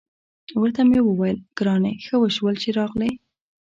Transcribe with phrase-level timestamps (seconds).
[0.61, 3.11] ورته مې وویل: ګرانې، ښه وشول چې راغلې.